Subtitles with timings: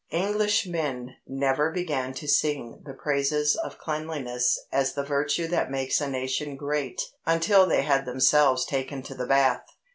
[0.11, 6.09] Englishmen never began to sing the praises of cleanliness as the virtue that makes a
[6.09, 9.67] nation great until they had themselves taken to the bath.